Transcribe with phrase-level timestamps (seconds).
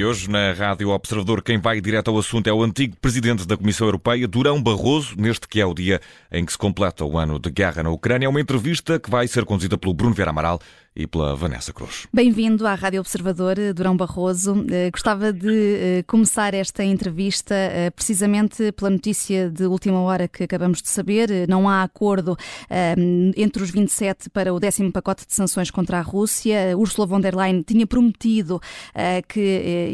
[0.00, 3.54] E hoje, na Rádio Observador, quem vai direto ao assunto é o antigo presidente da
[3.54, 6.00] Comissão Europeia, Durão Barroso, neste que é o dia
[6.32, 8.24] em que se completa o ano de guerra na Ucrânia.
[8.24, 10.58] É uma entrevista que vai ser conduzida pelo Bruno Vieira Amaral
[10.94, 12.08] e pela Vanessa Cruz.
[12.12, 14.66] Bem-vindo à Rádio Observador, Durão Barroso.
[14.68, 20.42] Eh, gostava de eh, começar esta entrevista eh, precisamente pela notícia de última hora que
[20.42, 21.46] acabamos de saber.
[21.48, 22.36] Não há acordo
[23.36, 26.76] entre os 27 para o décimo pacote de sanções contra a Rússia.
[26.76, 28.60] Ursula von der Leyen tinha prometido
[29.28, 29.40] que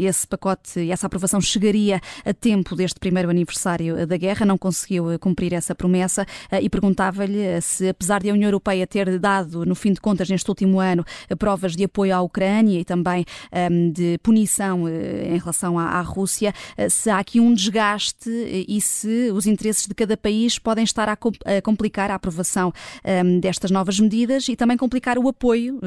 [0.01, 4.47] esse pacote e essa aprovação chegaria a tempo deste primeiro aniversário da guerra.
[4.47, 6.27] Não conseguiu cumprir essa promessa
[6.61, 10.49] e perguntava-lhe se, apesar de a União Europeia ter dado, no fim de contas, neste
[10.49, 11.05] último ano, ano
[11.39, 16.01] provas de apoio à Ucrânia e também um, de punição uh, em relação à, à
[16.01, 20.59] Rússia, uh, se há aqui um desgaste uh, e se os interesses de cada país
[20.59, 22.73] podem estar a, a complicar a aprovação
[23.05, 25.81] um, destas novas medidas e também complicar o apoio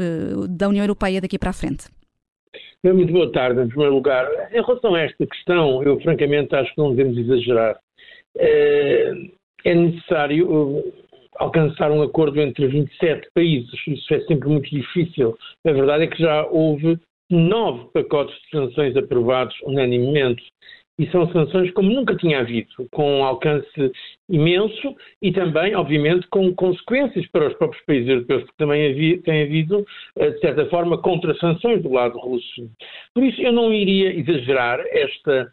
[0.50, 1.88] da União Europeia daqui para a frente.
[2.84, 4.26] Muito boa tarde, em primeiro lugar.
[4.52, 7.78] Em relação a esta questão, eu francamente acho que não devemos exagerar.
[8.38, 10.84] É necessário
[11.40, 13.72] alcançar um acordo entre 27 países.
[13.88, 15.36] Isso é sempre muito difícil.
[15.66, 17.00] A verdade é que já houve
[17.32, 20.44] nove pacotes de sanções aprovados unanimemente.
[21.00, 23.92] E são sanções como nunca tinha havido, com um alcance
[24.30, 29.44] imenso e também, obviamente, com consequências para os próprios países europeus, porque também havia, tem
[29.44, 29.86] havido,
[30.18, 32.70] eh, de certa forma, contra-sanções do lado russo.
[33.14, 35.50] Por isso, eu não iria exagerar esta,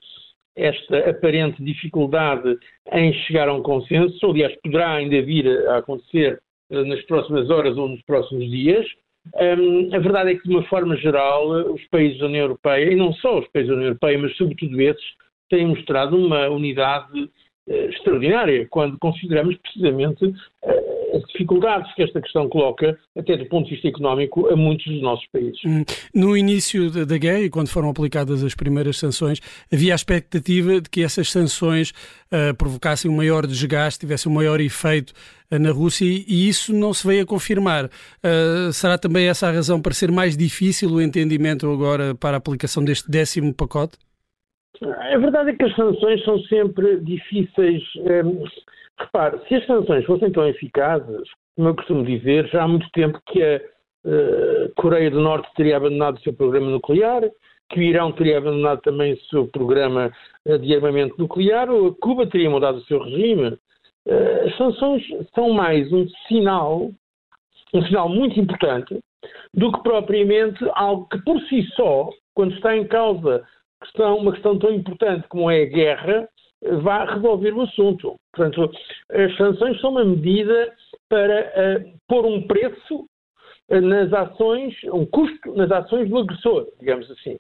[0.57, 2.59] esta aparente dificuldade
[2.93, 6.41] em chegar a um consenso, aliás, poderá ainda vir a acontecer
[6.71, 8.87] eh, nas próximas horas ou nos próximos dias.
[9.35, 12.97] Um, a verdade é que, de uma forma geral, os países da União Europeia, e
[12.97, 15.05] não só os países da União Europeia, mas sobretudo esses,
[15.49, 17.29] têm mostrado uma unidade
[17.67, 23.73] extraordinária quando consideramos precisamente uh, as dificuldades que esta questão coloca, até do ponto de
[23.73, 25.59] vista económico, a muitos dos nossos países.
[25.65, 25.85] Hum.
[26.15, 29.41] No início da guerra e quando foram aplicadas as primeiras sanções,
[29.73, 34.61] havia a expectativa de que essas sanções uh, provocassem um maior desgaste, tivessem um maior
[34.61, 35.13] efeito
[35.51, 37.87] na Rússia e isso não se veio a confirmar.
[37.87, 42.39] Uh, será também essa a razão para ser mais difícil o entendimento agora para a
[42.39, 43.97] aplicação deste décimo pacote?
[44.83, 47.83] A verdade é que as sanções são sempre difíceis.
[47.97, 48.45] Um,
[48.99, 53.21] Repare, se as sanções fossem tão eficazes, como eu costumo dizer, já há muito tempo
[53.27, 53.61] que a
[54.05, 57.23] uh, Coreia do Norte teria abandonado o seu programa nuclear,
[57.69, 60.11] que o Irão teria abandonado também o seu programa
[60.47, 63.59] uh, de armamento nuclear, ou Cuba teria mudado o seu regime.
[64.07, 65.03] Uh, as sanções
[65.35, 66.91] são mais um sinal,
[67.75, 68.99] um sinal muito importante,
[69.53, 73.45] do que propriamente algo que por si só, quando está em causa
[73.81, 76.29] questão, uma questão tão importante como é a guerra,
[76.83, 78.17] vá resolver o assunto.
[78.35, 78.71] Portanto,
[79.11, 80.73] as sanções são uma medida
[81.09, 83.07] para uh, pôr um preço
[83.71, 87.35] uh, nas ações, um custo nas ações do agressor, digamos assim.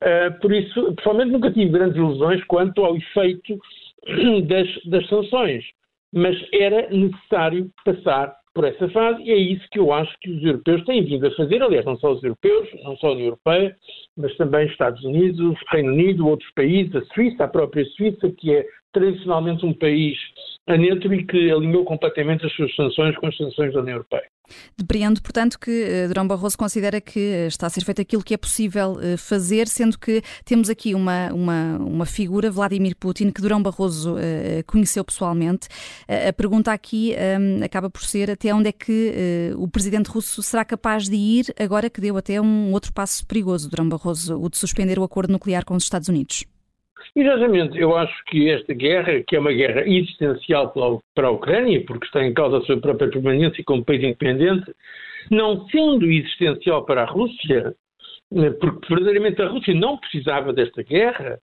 [0.00, 3.58] Uh, por isso, pessoalmente nunca tive grandes ilusões quanto ao efeito
[4.46, 5.64] das, das sanções,
[6.12, 10.42] mas era necessário passar por essa fase e é isso que eu acho que os
[10.42, 13.76] europeus têm vindo a fazer, aliás, não só os europeus, não só a União Europeia,
[14.16, 18.66] mas também Estados Unidos, Reino Unido, outros países, a Suíça, a própria Suíça, que é
[18.92, 20.18] tradicionalmente um país
[20.68, 24.28] neutro e que alinhou completamente as suas sanções com as sanções da União Europeia.
[24.76, 28.36] Depreendo, portanto, que uh, Durão Barroso considera que está a ser feito aquilo que é
[28.36, 33.62] possível uh, fazer, sendo que temos aqui uma, uma, uma figura, Vladimir Putin, que Durão
[33.62, 34.16] Barroso
[34.66, 35.68] conheceu pessoalmente.
[36.08, 40.64] a pergunta aqui um, acaba por ser até onde é que o presidente russo será
[40.64, 44.58] capaz de ir, agora que deu até um outro passo perigoso, Durão Barroso, o de
[44.58, 46.44] suspender o acordo nuclear com os Estados Unidos.
[47.14, 50.72] Exatamente, eu acho que esta guerra, que é uma guerra existencial
[51.14, 54.72] para a Ucrânia, porque está em causa a sua própria permanência como país independente,
[55.30, 57.74] não sendo existencial para a Rússia,
[58.30, 61.38] né, porque verdadeiramente a Rússia não precisava desta guerra,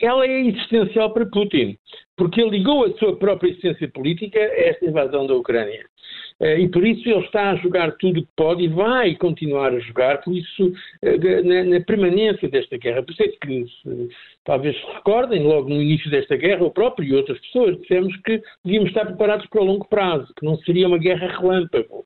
[0.00, 1.76] ela é existencial para Putin,
[2.16, 5.84] porque ele ligou a sua própria existência política a esta invasão da Ucrânia.
[6.40, 9.74] Eh, e por isso ele está a jogar tudo o que pode e vai continuar
[9.74, 10.72] a jogar, por isso,
[11.02, 13.02] eh, na, na permanência desta guerra.
[13.02, 14.08] Por isso é que, se,
[14.44, 18.42] talvez se recordem, logo no início desta guerra, o próprio e outras pessoas dissemos que
[18.64, 22.04] devíamos estar preparados para o longo prazo, que não seria uma guerra relâmpago,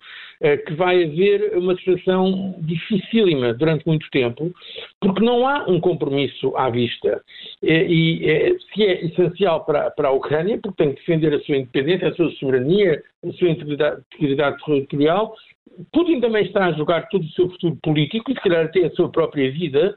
[0.66, 4.52] que vai haver uma situação dificílima durante muito tempo,
[5.00, 7.22] porque não há um compromisso à vista.
[7.62, 12.08] E, se é essencial para, para a Ucrânia, porque tem que defender a sua independência,
[12.08, 14.02] a sua soberania, a sua integridade,
[14.64, 15.34] territorial.
[15.92, 18.90] Putin também está a jogar todo o seu futuro político e, se calhar, até a
[18.90, 19.96] sua própria vida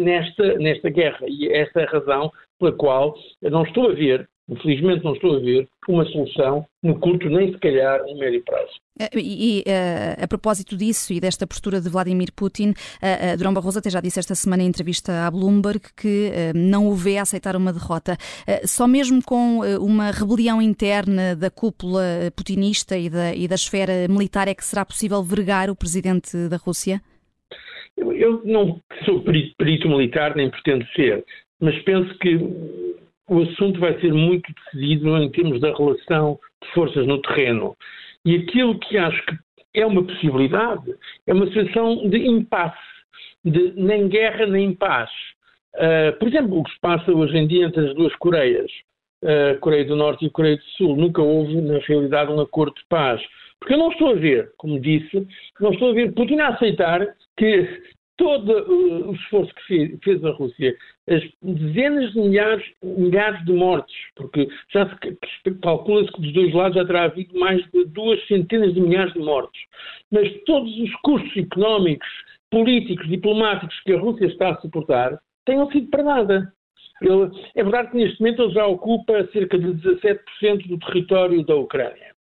[0.00, 1.26] nesta, nesta guerra.
[1.26, 5.40] E essa é a razão pela qual não estou a ver infelizmente não estou a
[5.40, 8.72] ver uma solução no curto nem se calhar no médio prazo.
[9.00, 13.36] Eh, e, e uh, a propósito disso e desta postura de Vladimir Putin, uh, uh,
[13.36, 17.18] Durão Barroso até já disse esta semana em entrevista à Bloomberg que não o vê
[17.18, 18.16] a aceitar uma derrota.
[18.64, 22.02] só mesmo com uma rebelião interna da cúpula
[22.34, 26.56] putinista e da, e da esfera militar é que será possível vergar o presidente da
[26.56, 27.00] Rússia?
[27.96, 31.24] Eu, eu não sou perito, perito militar, nem pretendo ser,
[31.60, 32.38] mas penso que
[33.28, 37.76] o assunto vai ser muito decidido em termos da relação de forças no terreno.
[38.24, 39.36] E aquilo que acho que
[39.74, 40.94] é uma possibilidade
[41.26, 42.78] é uma situação de impasse,
[43.44, 45.10] de nem guerra nem paz.
[45.74, 48.70] Uh, por exemplo, o que se passa hoje em dia entre as duas Coreias,
[49.22, 52.84] uh, Coreia do Norte e Coreia do Sul, nunca houve, na realidade, um acordo de
[52.88, 53.20] paz.
[53.60, 55.26] Porque eu não estou a ver, como disse,
[55.60, 57.06] não estou a ver Putin a aceitar
[57.36, 57.82] que
[58.16, 60.76] todo uh, o esforço que fez, a Rússia,
[61.08, 66.76] as dezenas de milhares, milhares de mortes, porque já se calcula-se que dos dois lados
[66.76, 69.60] já terá havido mais de duas centenas de milhares de mortes,
[70.10, 72.08] mas todos os custos económicos,
[72.50, 76.52] políticos, diplomáticos que a Rússia está a suportar tenham sido para nada.
[77.02, 81.54] Ele, é verdade que neste momento ele já ocupa cerca de 17% do território da
[81.54, 82.15] Ucrânia.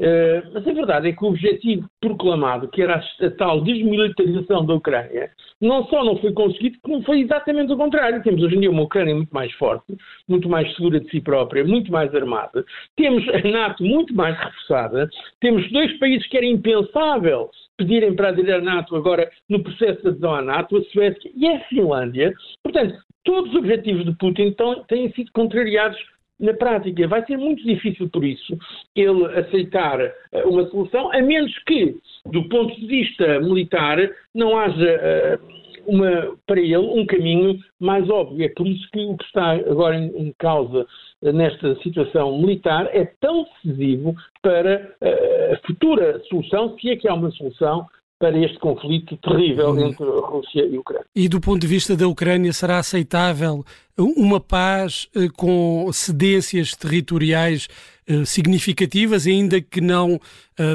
[0.00, 4.64] Uh, mas a verdade é que o objetivo proclamado, que era a, a, tal desmilitarização
[4.64, 5.30] da Ucrânia,
[5.60, 8.22] não só não foi conseguido, como foi exatamente o contrário.
[8.22, 9.94] Temos hoje em dia uma Ucrânia muito mais forte,
[10.26, 12.64] muito mais segura de si própria, muito mais armada.
[12.96, 15.06] Temos a NATO muito mais reforçada.
[15.38, 20.08] Temos dois países que era impensável pedirem para aderir à NATO agora no processo de
[20.08, 22.32] adesão à NATO, a Suécia e a Finlândia.
[22.62, 24.56] Portanto, todos os objetivos de Putin
[24.88, 25.98] têm sido contrariados
[26.40, 28.56] na prática vai ser muito difícil, por isso,
[28.96, 30.14] ele aceitar eh,
[30.44, 31.96] uma solução, a menos que,
[32.26, 33.98] do ponto de vista militar,
[34.34, 38.44] não haja uh, uma, para ele um caminho mais óbvio.
[38.44, 40.86] É por isso que o que está agora em, causa
[41.22, 47.14] nesta situação militar é tão decisivo para uh, a futura solução, se é que há
[47.14, 47.86] uma solução,
[48.20, 49.88] para este conflito terrível uhum.
[49.88, 51.06] entre a Rússia e a Ucrânia.
[51.16, 53.64] E do ponto de vista da Ucrânia, será aceitável
[53.98, 57.66] uma paz eh, com cedências territoriais
[58.06, 60.20] eh, significativas, ainda que não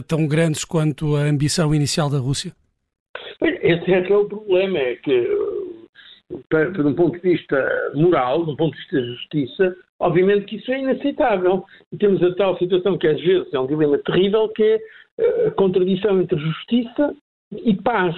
[0.07, 2.51] tão grandes quanto a ambição inicial da Rússia?
[3.39, 5.29] Esse é que é o problema, é que,
[6.51, 10.55] de um ponto de vista moral, de um ponto de vista de justiça, obviamente que
[10.55, 11.63] isso é inaceitável.
[11.91, 15.51] E temos a tal situação que às vezes é um dilema terrível, que é a
[15.51, 17.15] contradição entre justiça
[17.63, 18.15] e paz.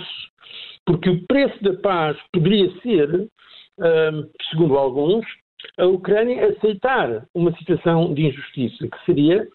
[0.86, 3.28] Porque o preço da paz poderia ser,
[4.50, 5.26] segundo alguns,
[5.78, 9.48] a Ucrânia aceitar uma situação de injustiça, que seria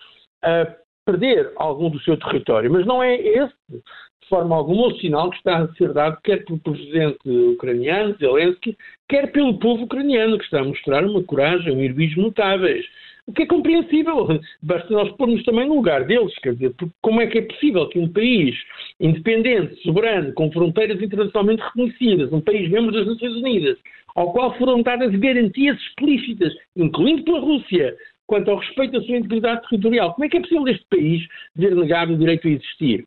[1.06, 2.70] perder algum do seu território.
[2.70, 6.44] Mas não é esse, de forma alguma, o sinal que está a ser dado quer
[6.44, 8.76] pelo presidente ucraniano, Zelensky,
[9.08, 12.84] quer pelo povo ucraniano, que está a mostrar uma coragem, um heroísmo notáveis.
[13.26, 14.40] O que é compreensível.
[14.62, 16.34] Basta nós pormos também no lugar deles.
[16.40, 18.56] Quer dizer, como é que é possível que um país
[18.98, 23.78] independente, soberano, com fronteiras internacionalmente reconhecidas, um país membro das Nações Unidas,
[24.16, 27.96] ao qual foram dadas garantias explícitas, incluindo pela Rússia,
[28.26, 31.74] quanto ao respeito à sua integridade territorial, como é que é possível este país ver
[31.76, 33.04] negado o direito a existir?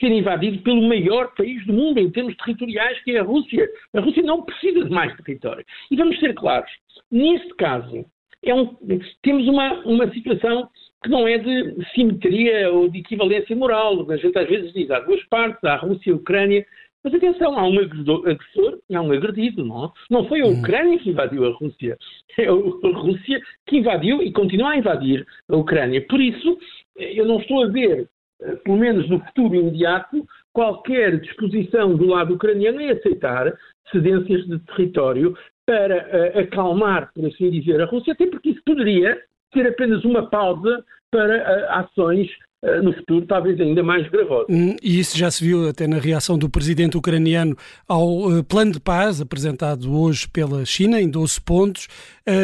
[0.00, 3.68] Ser invadido pelo maior país do mundo em termos territoriais, que é a Rússia.
[3.94, 5.64] A Rússia não precisa de mais território.
[5.90, 6.70] E vamos ser claros,
[7.10, 8.06] neste caso,
[8.44, 8.76] é um,
[9.22, 10.68] temos uma, uma situação
[11.02, 14.10] que não é de simetria ou de equivalência moral.
[14.10, 16.66] A gente às vezes diz há duas partes, há a Rússia e a Ucrânia.
[17.02, 19.92] Mas atenção, há um agressor e há um agredido, não?
[20.10, 20.58] Não foi a hum.
[20.58, 21.96] Ucrânia que invadiu a Rússia,
[22.36, 26.04] é a Rússia que invadiu e continua a invadir a Ucrânia.
[26.08, 26.58] Por isso,
[26.96, 28.08] eu não estou a ver,
[28.42, 33.56] eh, pelo menos no futuro imediato, qualquer disposição do lado ucraniano em aceitar
[33.92, 35.36] cedências de território
[35.68, 39.20] para uh, acalmar, por assim dizer, a Rússia, até porque isso poderia
[39.52, 42.26] ser apenas uma pausa para uh, ações
[42.64, 44.46] uh, no futuro talvez ainda mais gravosas.
[44.48, 47.54] Hum, e isso já se viu até na reação do presidente ucraniano
[47.86, 51.86] ao plano de paz apresentado hoje pela China em 12 pontos,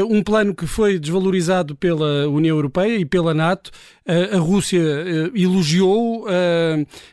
[0.09, 3.71] um plano que foi desvalorizado pela União Europeia e pela NATO.
[4.07, 4.83] A Rússia
[5.35, 6.27] elogiou,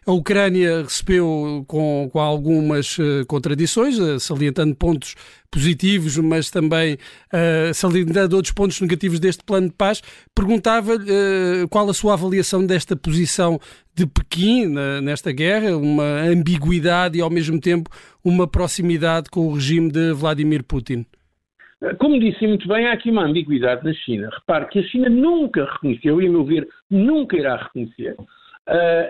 [0.06, 5.16] a Ucrânia recebeu com, com algumas contradições, salientando pontos
[5.50, 6.98] positivos, mas também
[7.74, 10.02] salientando outros pontos negativos deste plano de paz,
[10.36, 11.06] perguntava-lhe
[11.70, 13.58] qual a sua avaliação desta posição
[13.96, 14.66] de Pequim
[15.02, 17.90] nesta guerra, uma ambiguidade e ao mesmo tempo
[18.22, 21.06] uma proximidade com o regime de Vladimir Putin.
[21.98, 24.30] Como disse muito bem, há aqui uma ambiguidade na China.
[24.32, 28.28] Repare que a China nunca reconheceu, e a meu ver, nunca irá reconhecer, uh,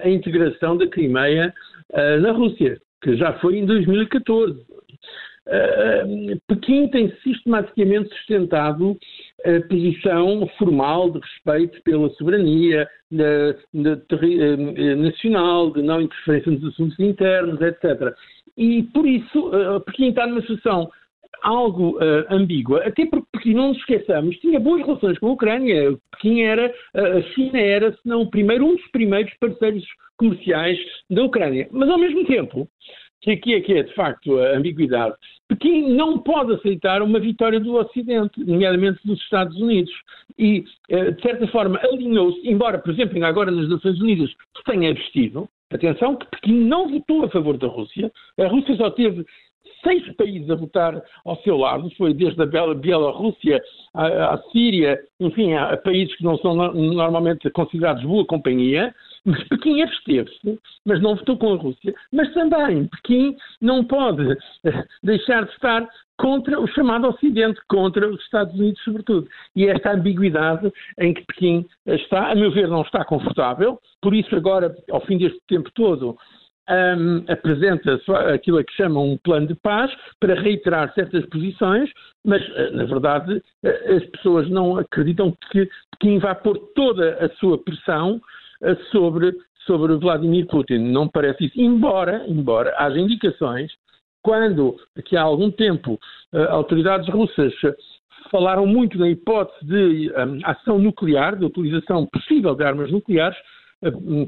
[0.04, 1.54] a integração da Crimeia
[1.90, 4.58] uh, na Rússia, que já foi em 2014.
[4.62, 8.98] uh, Pequim tem sistematicamente sustentado
[9.44, 12.88] a posição formal de respeito pela soberania
[14.96, 18.16] nacional, de não interferência nos assuntos internos, etc.
[18.56, 19.52] E por isso,
[19.86, 20.90] Pequim está numa situação
[21.42, 25.98] algo uh, ambígua, até porque, não nos esqueçamos, tinha boas relações com a Ucrânia.
[26.12, 29.84] Pequim era, a China era, se não o primeiro, um dos primeiros parceiros
[30.18, 30.78] comerciais
[31.10, 31.68] da Ucrânia.
[31.72, 32.68] Mas, ao mesmo tempo,
[33.22, 35.16] que aqui é que é, de facto, a ambiguidade,
[35.48, 39.92] Pequim não pode aceitar uma vitória do Ocidente, nomeadamente dos Estados Unidos.
[40.38, 44.92] E, uh, de certa forma, alinhou-se, embora, por exemplo, agora nas Nações Unidas se tenha
[44.92, 48.12] abstido, Atenção que Pequim não votou a favor da Rússia.
[48.38, 49.26] A Rússia só teve
[49.84, 53.62] seis países a votar ao seu lado, foi desde a Bielorrússia
[53.94, 58.94] à, à Síria, enfim, a, países que não são normalmente considerados boa companhia,
[59.26, 64.84] mas Pequim absteve-se, mas não votou com a Rússia, mas também Pequim não pode eh,
[65.04, 65.88] deixar de estar
[66.18, 69.28] contra o chamado Ocidente, contra os Estados Unidos, sobretudo.
[69.56, 74.36] E esta ambiguidade em que Pequim está, a meu ver, não está confortável, por isso,
[74.36, 76.18] agora, ao fim deste tempo todo,
[76.70, 78.00] um, apresenta
[78.34, 81.90] aquilo a que chamam um plano de paz para reiterar certas posições,
[82.26, 87.30] mas, eh, na verdade, eh, as pessoas não acreditam que Pequim vai pôr toda a
[87.38, 88.22] sua pressão
[88.64, 90.78] eh, sobre, sobre Vladimir Putin.
[90.78, 91.60] Não parece isso.
[91.60, 93.72] Embora, embora haja indicações,
[94.24, 96.00] quando, aqui há algum tempo,
[96.50, 97.52] autoridades russas
[98.30, 103.38] falaram muito da hipótese de um, ação nuclear, de utilização possível de armas nucleares,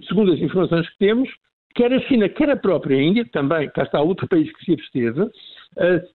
[0.07, 1.29] segundo as informações que temos,
[1.73, 5.21] quer a China, quer a própria Índia, também, cá está outro país que se absteve,
[5.21, 5.31] uh,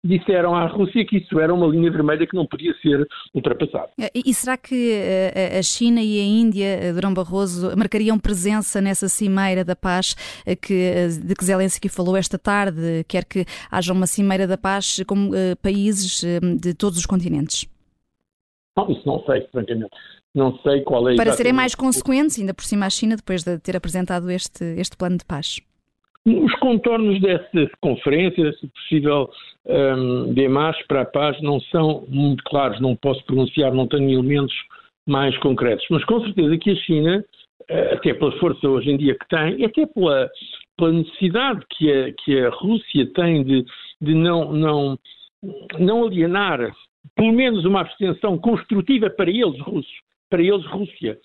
[0.03, 3.91] disseram à Rússia que isso era uma linha vermelha que não podia ser ultrapassada.
[3.99, 8.81] E, e será que uh, a China e a Índia, uh, Durão Barroso, marcariam presença
[8.81, 10.15] nessa cimeira da paz
[10.63, 13.05] que, de que Zelensky falou esta tarde?
[13.09, 15.31] Quer que haja uma cimeira da paz com
[15.63, 16.23] países
[16.61, 17.69] de todos os continentes?
[18.77, 19.91] Não, isso não sei, francamente.
[20.39, 23.59] Não sei qual é Para serem mais consequentes, ainda por cima a China, depois de
[23.59, 25.61] ter apresentado este, este plano de paz.
[26.25, 29.29] Os contornos dessa conferência, desse possível
[29.67, 34.55] um, demarche para a paz, não são muito claros, não posso pronunciar, não tenho elementos
[35.07, 35.85] mais concretos.
[35.91, 37.25] Mas com certeza que a China,
[37.69, 40.31] eh, até pela força hoje em dia que tem, e até pela,
[40.77, 43.65] pela necessidade que a, que a Rússia tem de,
[44.01, 44.99] de não, não,
[45.81, 46.73] não alienar
[47.17, 51.19] pelo menos uma abstenção construtiva para eles, russos, para eles Rússia.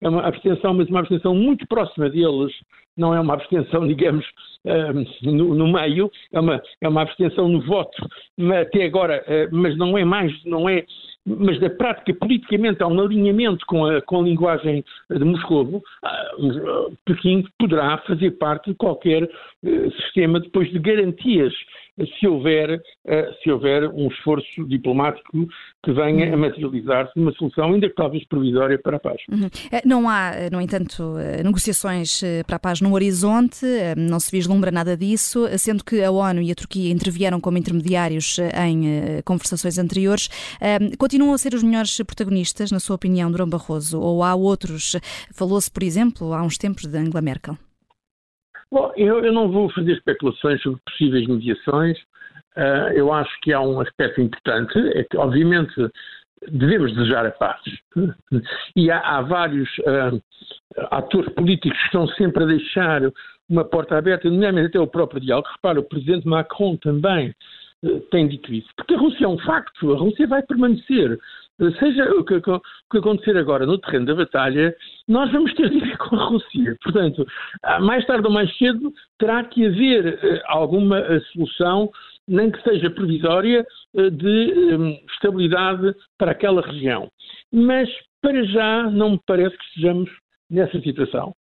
[0.00, 2.52] É uma abstenção, mas uma abstenção muito próxima deles,
[2.96, 4.24] não é uma abstenção, digamos,
[4.64, 7.96] um, no, no, meio, é uma, é uma abstenção no voto,
[8.60, 10.84] até agora, uh, mas não é mais, não é,
[11.24, 16.96] mas da prática politicamente há um alinhamento com a, com a linguagem de Moscou, uh,
[17.04, 21.54] Pequim poderá fazer parte de qualquer uh, sistema depois de garantias
[22.18, 25.46] se houver, eh, se houver um esforço diplomático
[25.82, 26.40] que venha a uhum.
[26.40, 29.20] materializar-se numa solução, ainda que talvez provisória, para a paz.
[29.30, 29.48] Uhum.
[29.72, 33.64] Eh, não há, eh, no entanto, negociações para a paz no horizonte,
[33.96, 38.38] não se vislumbra nada disso, sendo que a ONU e a Turquia intervieram como intermediários
[38.38, 40.28] em conversações anteriores.
[40.98, 44.96] Continuam a ser os melhores protagonistas, na sua opinião, Durão Barroso, ou há outros?
[45.32, 47.56] Falou-se, por exemplo, há uns tempos de Angela Merkel.
[48.70, 51.98] Bom, eu, eu, não vou fazer especulações sobre possíveis mediações.
[52.56, 55.74] Uh, eu acho que há um aspecto importante, é que, obviamente,
[56.48, 57.60] devemos desejar a paz.
[58.74, 60.20] E há, há vários uh,
[60.90, 63.02] atores políticos que estão sempre a deixar
[63.48, 65.48] uma porta aberta, nomeadamente até o próprio diálogo.
[65.48, 67.34] Repara, o presidente Macron também
[67.84, 68.68] uh, tem dito isso.
[68.76, 71.18] Porque a Rússia é um facto, a Rússia vai permanecer
[71.78, 72.60] seja o que, o
[72.90, 74.74] que, acontecer agora no terreno da batalha,
[75.08, 76.76] nós vamos ter de ir com a Rússia.
[76.82, 77.26] Portanto,
[77.80, 81.90] mais tarde ou mais cedo terá que haver uh, alguma uh, solução,
[82.28, 87.10] nem que seja provisória, uh, de estabilidade para aquela região.
[87.52, 87.88] Mas,
[88.20, 90.10] para já, não me parece que estejamos
[90.50, 91.34] nessa situação.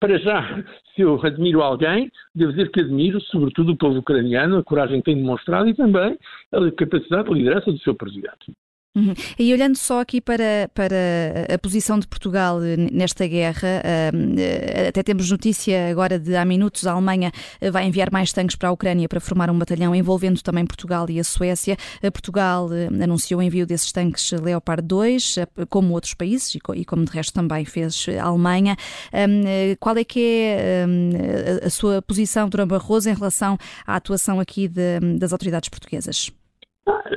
[0.00, 0.62] para já,
[0.94, 5.06] se eu admiro alguém, devo dizer que admiro, sobretudo, o povo ucraniano, a coragem que
[5.06, 6.18] tem demonstrado e também
[6.52, 8.52] a capacidade de liderança do seu presidente.
[8.94, 9.12] Uhum.
[9.36, 10.96] E olhando só aqui para, para
[11.52, 12.60] a posição de Portugal
[12.92, 17.32] nesta guerra, uh, até temos notícia agora de há minutos a Alemanha
[17.72, 21.18] vai enviar mais tanques para a Ucrânia para formar um batalhão envolvendo também Portugal e
[21.18, 21.76] a Suécia.
[22.12, 22.68] Portugal
[23.02, 25.36] anunciou o envio desses tanques Leopard 2,
[25.68, 28.76] como outros países e como de resto também fez a Alemanha.
[29.80, 30.86] Qual é que é
[31.64, 36.30] a sua posição, Durão Barroso, em relação à atuação aqui de, das autoridades portuguesas?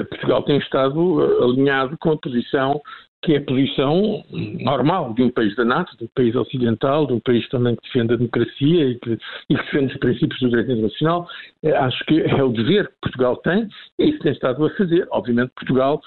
[0.10, 2.82] Portugal tem estado eh, alinhado com a posição
[3.24, 7.14] que é a posição normal de um país da NATO, de um país ocidental, de
[7.14, 9.18] um país também que defende a democracia e que,
[9.50, 11.28] e que defende os princípios do direito internacional.
[11.64, 13.68] Eh, acho que é o dever que Portugal tem
[14.00, 15.08] e isso tem estado a fazer.
[15.12, 16.02] Obviamente, Portugal,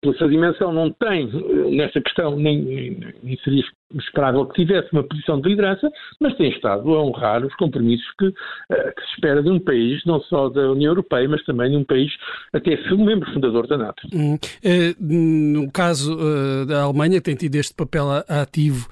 [0.00, 3.64] pela sua dimensão, não tem eh, nessa questão, nem, nem, nem seria
[3.98, 8.26] esperável que tivesse uma posição de liderança, mas tem estado a honrar os compromissos que,
[8.26, 8.34] uh,
[8.68, 11.84] que, se espera de um país, não só da União Europeia, mas também de um
[11.84, 12.12] país
[12.52, 14.08] até um membro fundador da NATO.
[14.12, 14.34] Hum.
[14.34, 18.88] Uh, no caso uh, da Alemanha, que tem tido este papel ativo,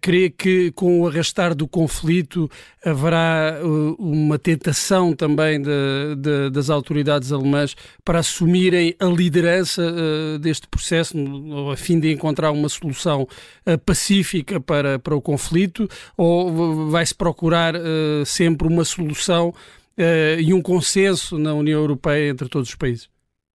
[0.00, 2.48] crê que com o arrastar do conflito
[2.84, 3.58] haverá
[3.98, 7.74] uma tentação também de, de, das autoridades alemãs
[8.04, 9.82] para assumirem a liderança
[10.40, 11.16] deste processo,
[11.72, 13.26] a fim de encontrar uma solução
[13.84, 20.62] pacífica para, para o conflito ou vai-se procurar uh, sempre uma solução uh, e um
[20.62, 23.08] consenso na União Europeia entre todos os países?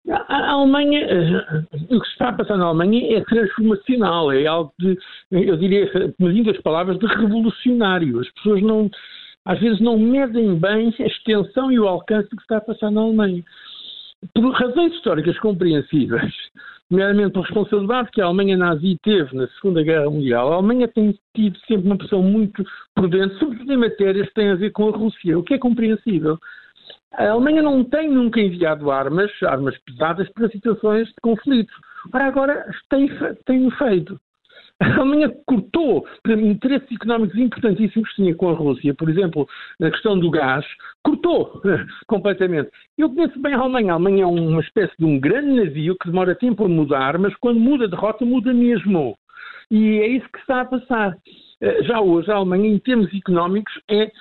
[0.10, 4.74] A Alemanha, eh, o que se está a passar na Alemanha é transformacional, é algo
[4.80, 4.98] de,
[5.32, 8.20] eu diria, medindo as palavras, de revolucionário.
[8.20, 8.90] As pessoas não,
[9.46, 12.90] às vezes não medem bem a extensão e o alcance do que está a passar
[12.90, 13.44] na Alemanha.
[14.34, 16.34] Por razões históricas compreensíveis,
[16.91, 21.17] nomeadamente por responsabilidade que a Alemanha nazi teve na Segunda Guerra Mundial, a Alemanha tem
[21.33, 24.98] tido sempre uma posição muito prudente, sobretudo em matérias que têm a ver com a
[24.98, 26.38] Rússia, o que é compreensível.
[27.13, 31.74] A Alemanha não tem nunca enviado armas, armas pesadas, para situações de conflito.
[32.13, 33.10] Ora, agora tem,
[33.45, 34.19] tem feito.
[34.82, 39.48] A Alemanha cortou interesses económicos importantíssimos que tinha com a Rússia, por exemplo,
[39.80, 40.66] na questão do gás,
[41.04, 41.62] cortou
[42.08, 42.72] completamente.
[42.98, 43.92] Eu conheço bem a Alemanha.
[43.92, 47.36] A Alemanha é uma espécie de um grande navio que demora tempo a mudar, mas
[47.36, 49.16] quando muda de rota, muda mesmo.
[49.70, 51.16] E é isso que está a passar.
[51.62, 54.12] Eh, já hoje, a Alemanha, em termos económicos, é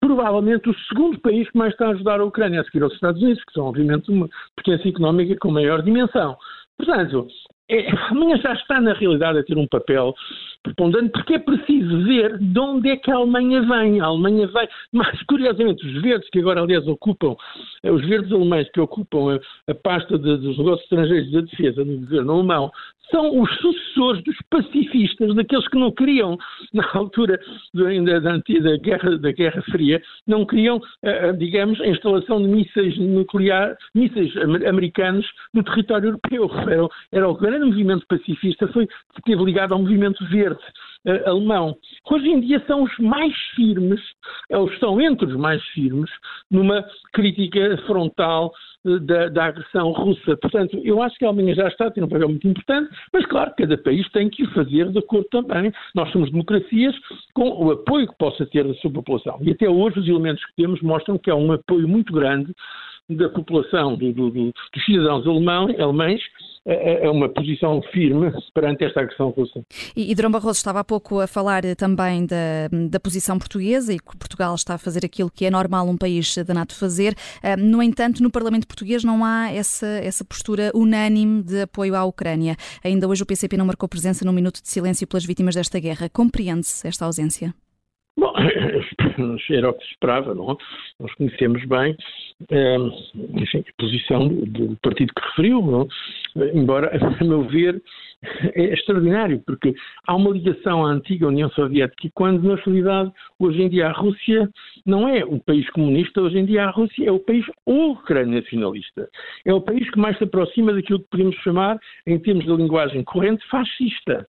[0.00, 3.20] provavelmente o segundo país que mais está a ajudar a Ucrânia, a seguir aos Estados
[3.20, 6.36] Unidos, que são, obviamente, uma potência económica com maior dimensão.
[6.76, 7.26] Portanto,
[7.68, 10.14] é, Alemanha já está, na realidade, a ter um papel
[10.62, 14.00] preponderante, porque é preciso ver de onde é que a Alemanha vem.
[14.00, 17.36] A Alemanha vem, mas curiosamente, os verdes que agora, aliás, ocupam,
[17.82, 21.84] eh, os verdes alemães que ocupam a, a pasta de, dos negócios estrangeiros da defesa
[21.84, 22.70] no governo alemão,
[23.10, 26.38] são os sucessores dos pacifistas, daqueles que não queriam,
[26.72, 27.38] na altura
[27.72, 32.48] da, da, da, guerra, da Guerra Fria, não queriam, eh, eh, digamos, a instalação de
[32.48, 34.34] mísseis nucleares, mísseis
[34.66, 36.50] americanos no território europeu.
[36.68, 40.62] Era, era o grande movimento pacifista, foi, esteve ligado ao movimento verde
[41.06, 41.76] uh, alemão.
[42.10, 44.00] Hoje em dia são os mais firmes,
[44.50, 46.10] eles estão entre os mais firmes,
[46.50, 48.52] numa crítica frontal
[48.84, 50.36] da, da, agressão russa.
[50.36, 53.26] Portanto, eu acho que a Alemanha já está a ter um papel muito importante, mas
[53.26, 55.72] claro, cada país tem que fazer de acordo também.
[55.94, 56.94] Nós somos democracias
[57.34, 59.38] com o apoio que possa ter da sua população.
[59.42, 62.52] E até hoje os elementos que temos mostram que há um apoio muito grande
[63.08, 66.22] da população, do, do, do, dos cidadãos alemães, alemães
[66.66, 69.62] é, é, é uma posição firme perante esta agressão russa.
[69.94, 73.98] E, e Durão Barroso estava há pouco a falar também da, da posição portuguesa e
[73.98, 77.14] que Portugal está a fazer aquilo que é normal um país da NATO fazer.
[77.42, 82.04] Ah, no entanto, no Parlamento português não há essa, essa postura unânime de apoio à
[82.04, 82.56] Ucrânia.
[82.82, 86.08] Ainda hoje o PCP não marcou presença num minuto de silêncio pelas vítimas desta guerra.
[86.08, 87.54] Compreende-se esta ausência?
[88.18, 88.32] Bom,
[89.50, 90.56] era o que se esperava, não?
[90.98, 91.96] Nós conhecemos bem
[92.50, 92.76] é,
[93.34, 95.88] enfim, a posição do, do, partido que referiu, não?
[96.36, 97.82] Embora, a meu ver,
[98.54, 99.74] é extraordinário, porque
[100.06, 104.48] há uma ligação à antiga União Soviética, quando na realidade hoje em dia a Rússia
[104.86, 109.08] não é o país comunista, hoje em dia a Rússia é o país ultranacionalista.
[109.44, 113.04] É o país que mais se aproxima daquilo que podemos chamar, em termos de linguagem
[113.04, 114.26] corrente, fascista.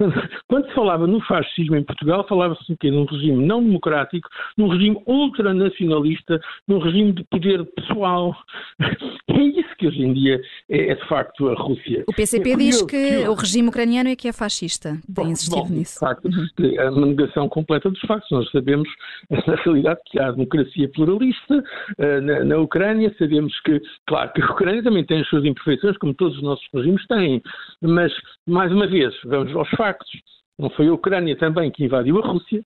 [0.48, 2.90] Quando se falava no fascismo em Portugal, falava-se de?
[2.90, 8.36] Num regime não democrático, num regime ultranacionalista, num regime de poder pessoal.
[9.26, 12.04] É isso que hoje em dia é, é de facto a Rússia.
[12.08, 14.98] O PCP é diz que o regime ucraniano é que é fascista.
[15.14, 15.94] Tem insistido nisso.
[15.94, 16.74] De facto, uhum.
[16.78, 18.30] é uma negação completa dos factos.
[18.30, 18.88] Nós sabemos,
[19.30, 23.14] na realidade, que há democracia pluralista uh, na, na, Ucrânia.
[23.18, 26.66] Sabemos que, claro, que a Ucrânia também tem as suas imperfeições, como todos os nossos
[26.72, 27.42] regimes têm.
[27.82, 28.12] Mas,
[28.46, 30.10] mais uma vez, vamos aos factos.
[30.58, 32.62] Não foi a Ucrânia também que invadiu a Rússia,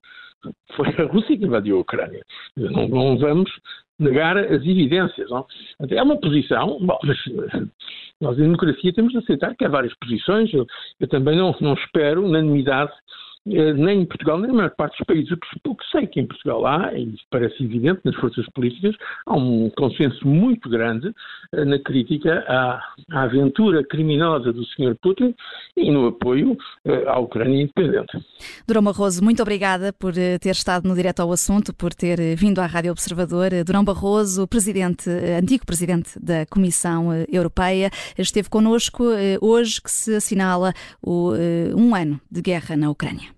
[0.76, 2.22] foi a Rússia que invadiu a Ucrânia.
[2.56, 3.50] Não, não vamos
[3.98, 5.28] negar as evidências.
[5.30, 5.46] Não?
[5.90, 7.18] É uma posição, bom, mas
[8.20, 10.52] nós em democracia temos de aceitar que há várias posições.
[10.52, 10.66] Eu,
[11.00, 15.06] eu também não, não espero unanimidade eh, nem em Portugal, nem na maior parte dos
[15.06, 15.30] países.
[15.66, 18.94] O que sei que em Portugal há, e isso parece evidente nas forças políticas,
[19.26, 21.12] há um consenso muito grande
[21.52, 22.80] eh, na crítica à,
[23.10, 24.96] à aventura criminosa do Sr.
[25.02, 25.34] Putin
[25.76, 26.56] e no apoio
[27.06, 28.18] à Ucrânia independente.
[28.66, 32.66] Durão Barroso, muito obrigada por ter estado no Direto ao Assunto, por ter vindo à
[32.66, 33.50] Rádio Observador.
[33.64, 39.04] Durão Barroso, presidente, antigo presidente da Comissão Europeia, esteve connosco
[39.40, 41.32] hoje que se assinala o,
[41.76, 43.37] um ano de guerra na Ucrânia.